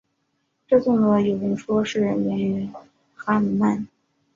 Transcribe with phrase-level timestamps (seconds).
[0.67, 2.67] 这动作有人说是源于
[3.15, 3.87] 哈奴曼。